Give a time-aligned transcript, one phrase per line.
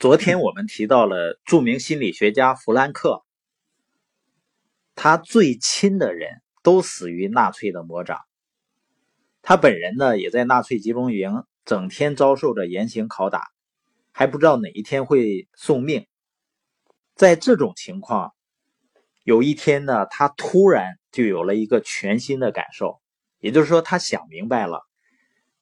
[0.00, 3.22] 昨天我们提到了著名心理学家弗兰克，
[4.94, 8.18] 他最亲的人都死于纳粹的魔掌。
[9.42, 13.42] 他本人呢，也在纳粹集中营整天遭受着严刑拷打，
[14.10, 16.06] 还不知道哪一天会送命。
[17.14, 18.32] 在这种情况，
[19.22, 23.02] 有一天呢，他突然就有了一个全新的感受，
[23.38, 24.80] 也就是说，他想明白了，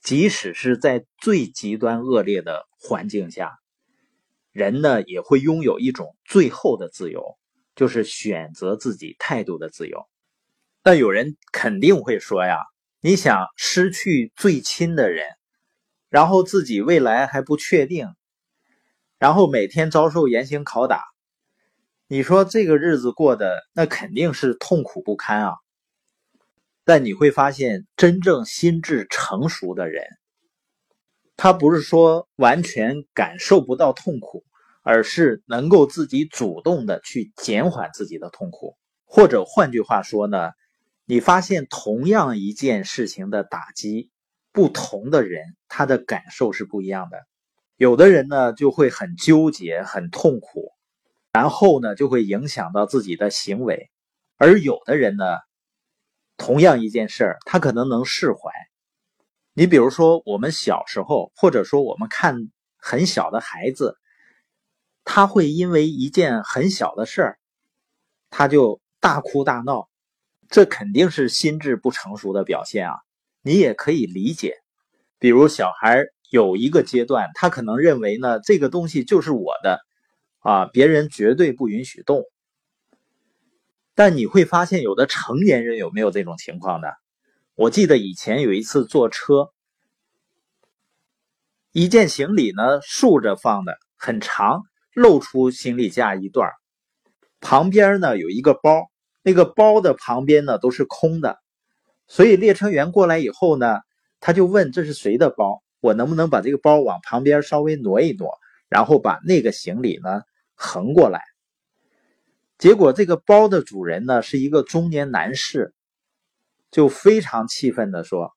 [0.00, 3.58] 即使是在最极端恶劣的环境下。
[4.52, 7.36] 人呢也会拥有一种最后的自由，
[7.74, 10.06] 就是选择自己态度的自由。
[10.82, 12.58] 但有人肯定会说呀，
[13.00, 15.26] 你想失去最亲的人，
[16.08, 18.08] 然后自己未来还不确定，
[19.18, 21.02] 然后每天遭受严刑拷打，
[22.06, 25.54] 你说这个日子过得那肯定是痛苦不堪啊。
[26.84, 30.04] 但你会发现，真正心智成熟的人。
[31.42, 34.44] 他不是说完全感受不到痛苦，
[34.84, 38.76] 而是能够自己主动的去减缓自己的痛苦。
[39.04, 40.52] 或者换句话说呢，
[41.04, 44.12] 你发现同样一件事情的打击，
[44.52, 47.18] 不同的人他的感受是不一样的。
[47.76, 50.70] 有的人呢就会很纠结、很痛苦，
[51.32, 53.90] 然后呢就会影响到自己的行为；
[54.36, 55.24] 而有的人呢，
[56.36, 58.38] 同样一件事儿，他可能能释怀。
[59.54, 63.98] 你比如说，我们小时候，或者说我们看很小的孩子，
[65.04, 67.38] 他会因为一件很小的事儿，
[68.30, 69.90] 他就大哭大闹，
[70.48, 72.94] 这肯定是心智不成熟的表现啊。
[73.42, 74.56] 你也可以理解，
[75.18, 79.80] 比如小孩有一个阶段，他可能认为呢，这个东西就是我的，
[80.38, 82.24] 啊，别人绝对不允许动。
[83.94, 86.88] 但你会发现，有的成年人有没有这种情况呢？
[87.54, 89.50] 我记得以前有一次坐车，
[91.70, 94.62] 一件行李呢竖着放的很长，
[94.94, 96.50] 露出行李架一段
[97.40, 98.90] 旁边呢有一个包，
[99.22, 101.36] 那个包的旁边呢都是空的，
[102.06, 103.80] 所以列车员过来以后呢，
[104.18, 108.30] 他就问这是谁的包，我能不能把这个包往旁边稍微挪一挪，
[108.70, 110.22] 然后把那个行李呢
[110.54, 111.20] 横过来。
[112.56, 115.74] 结果这个包的主人呢是一个中年男士。
[116.72, 118.34] 就非常气愤的说：“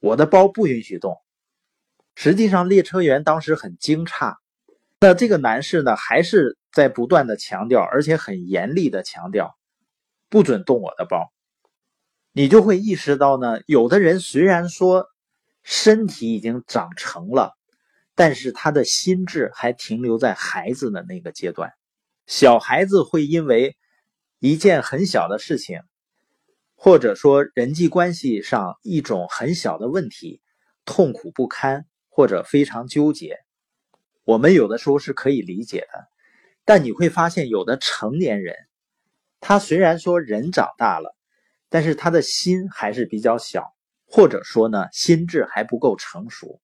[0.00, 1.16] 我的包不允许动。”
[2.14, 4.34] 实际上，列车员当时很惊诧。
[5.00, 9.56] 那这个男士呢，还是在不断的强调，而且很严厉的强调，
[10.28, 11.32] 不准动我的包。
[12.32, 15.06] 你就会意识到呢，有的人虽然说
[15.62, 17.52] 身体已经长成了，
[18.14, 21.72] 但是他的心智还停留在孩子的那个阶段。
[22.26, 23.76] 小孩子会因为
[24.38, 25.80] 一件很小的事情。
[26.84, 30.42] 或者说人际关系上一种很小的问题，
[30.84, 33.38] 痛苦不堪或者非常纠结，
[34.24, 36.08] 我们有的时候是可以理解的。
[36.64, 38.56] 但你会发现，有的成年人，
[39.38, 41.14] 他虽然说人长大了，
[41.68, 43.72] 但是他的心还是比较小，
[44.04, 46.60] 或者说呢，心智还不够成熟，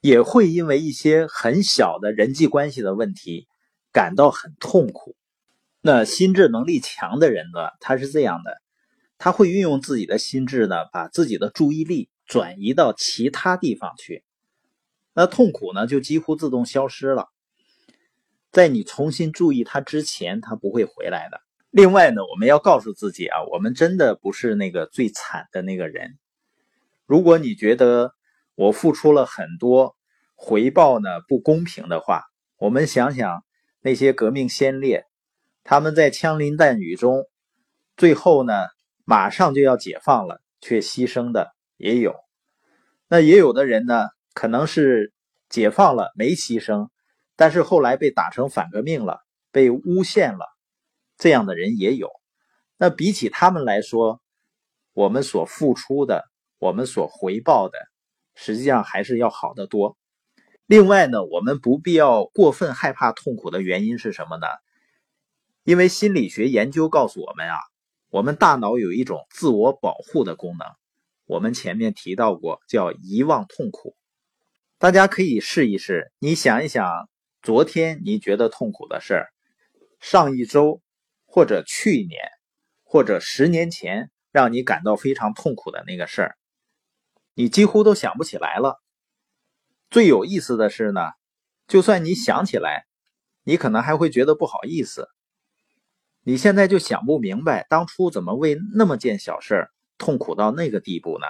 [0.00, 3.48] 也会因为一些很小的人际关系的问题
[3.92, 5.14] 感到很痛苦。
[5.82, 8.61] 那心智能力强的人呢，他是这样的。
[9.24, 14.24] 他会运用自己的心智呢，把自己的注意力转移到其他地方去，
[15.14, 17.28] 那痛苦呢就几乎自动消失了。
[18.50, 21.40] 在你重新注意他之前，他不会回来的。
[21.70, 26.18] 另外呢，我们要告诉自己啊，我们真的不是那个最惨的那个人。
[27.06, 28.14] 如果你觉得
[28.56, 29.94] 我付出了很多，
[30.34, 32.24] 回报呢不公平的话，
[32.58, 33.44] 我们想想
[33.82, 35.04] 那些革命先烈，
[35.62, 37.28] 他们在枪林弹雨中，
[37.96, 38.52] 最后呢？
[39.04, 42.14] 马上就要解放了，却牺牲的也有。
[43.08, 45.12] 那也有的人呢，可能是
[45.48, 46.88] 解放了没牺牲，
[47.36, 49.20] 但是后来被打成反革命了，
[49.50, 50.46] 被诬陷了，
[51.18, 52.10] 这样的人也有。
[52.78, 54.20] 那比起他们来说，
[54.92, 56.24] 我们所付出的，
[56.58, 57.78] 我们所回报的，
[58.34, 59.96] 实际上还是要好得多。
[60.66, 64.46] 另外呢，我们不必要过分害怕痛苦的原因是什么呢？
[65.64, 67.56] 因为心理学研究告诉我们啊。
[68.12, 70.68] 我们大脑有一种自我保护的功能，
[71.24, 73.96] 我们前面提到过，叫遗忘痛苦。
[74.76, 77.08] 大家可以试一试，你想一想，
[77.40, 79.28] 昨天你觉得痛苦的事儿，
[79.98, 80.82] 上一周
[81.24, 82.20] 或者去年
[82.82, 86.36] 或者十年前让你感到非常痛苦的那个事儿，
[87.32, 88.78] 你几乎都想不起来了。
[89.88, 91.00] 最有意思的是呢，
[91.66, 92.84] 就算你想起来，
[93.42, 95.08] 你可能还会觉得不好意思。
[96.24, 101.26] 你现在就想不明白，当初怎么为那么件小事痛苦到那个地步呢？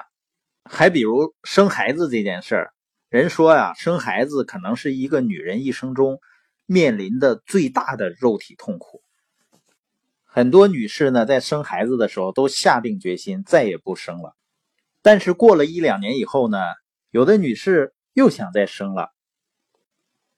[0.64, 2.74] 还比如生孩子这件事儿，
[3.08, 6.20] 人说呀，生孩子可能是一个女人一生中
[6.66, 9.02] 面临的最大的肉体痛苦。
[10.24, 14.36] 很多女士呢，在生孩子的时候都下定决心再也不生了，
[15.02, 16.58] 但是过了一两年以后呢，
[17.10, 19.10] 有的女士又想再生了。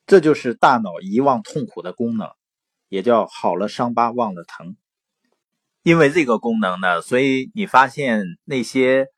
[0.07, 2.29] 这就是大脑遗忘痛苦的功能，
[2.95, 4.77] 也叫好了伤疤忘了疼。
[5.83, 9.09] 因为这个功能呢，所以你发现那些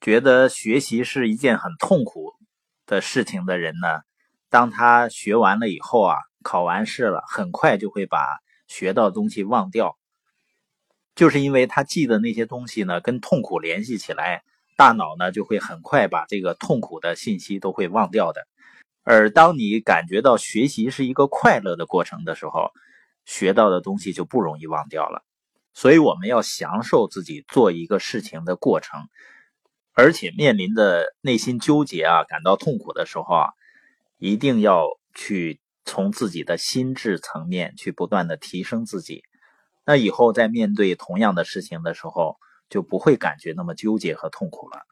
[0.00, 2.32] 觉得学习是一件很痛苦
[2.86, 4.00] 的事情的人呢，
[4.48, 8.18] 当他学完了以后啊，考完试了，很快就会把
[8.66, 9.96] 学到东西忘掉。
[11.14, 14.42] 就是因为他记的那些东西呢，跟痛苦联系起来，
[14.76, 18.48] 大脑呢就会很快把这个痛苦的信息都会忘掉的。
[19.04, 22.72] 而当你感觉到学习是一个快乐的过程的时候，
[23.24, 25.24] 学到的东西就不容易忘掉了。
[25.72, 29.08] 所以我们要享受自己做一个事情的过程，
[29.92, 33.48] 而且面临的内心纠结啊、感到痛苦的时候啊，
[34.18, 39.22] 一定要去从自己的心智层面去不断的提升自己。
[39.86, 42.36] 那以后在面对同样的事情的时候，
[42.68, 44.86] 就不会感觉那么纠结和痛苦了。